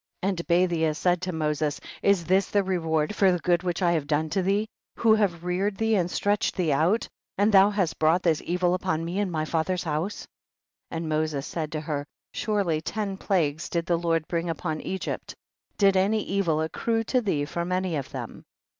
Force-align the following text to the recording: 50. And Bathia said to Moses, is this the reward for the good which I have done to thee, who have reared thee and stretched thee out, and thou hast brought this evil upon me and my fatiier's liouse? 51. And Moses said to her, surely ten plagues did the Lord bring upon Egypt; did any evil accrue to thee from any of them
50. 0.23 0.29
And 0.29 0.47
Bathia 0.47 0.95
said 0.95 1.21
to 1.21 1.31
Moses, 1.31 1.79
is 2.01 2.25
this 2.25 2.47
the 2.49 2.63
reward 2.63 3.13
for 3.13 3.31
the 3.31 3.37
good 3.37 3.61
which 3.61 3.83
I 3.83 3.91
have 3.91 4.07
done 4.07 4.31
to 4.31 4.41
thee, 4.41 4.67
who 4.95 5.13
have 5.13 5.43
reared 5.43 5.77
thee 5.77 5.93
and 5.93 6.09
stretched 6.09 6.55
thee 6.55 6.71
out, 6.73 7.07
and 7.37 7.51
thou 7.51 7.69
hast 7.69 7.99
brought 7.99 8.23
this 8.23 8.41
evil 8.43 8.73
upon 8.73 9.05
me 9.05 9.19
and 9.19 9.31
my 9.31 9.45
fatiier's 9.45 9.83
liouse? 9.83 10.21
51. 10.21 10.27
And 10.89 11.07
Moses 11.09 11.45
said 11.45 11.71
to 11.73 11.81
her, 11.81 12.07
surely 12.33 12.81
ten 12.81 13.15
plagues 13.15 13.69
did 13.69 13.85
the 13.85 13.95
Lord 13.99 14.27
bring 14.27 14.49
upon 14.49 14.81
Egypt; 14.81 15.35
did 15.77 15.95
any 15.95 16.23
evil 16.23 16.61
accrue 16.61 17.03
to 17.03 17.21
thee 17.21 17.45
from 17.45 17.71
any 17.71 17.95
of 17.95 18.09
them 18.09 18.43